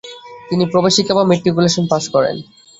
[0.49, 2.35] তিনি প্রবেশিকা বা ম্যাট্রিকুলেশন পাশ করেন।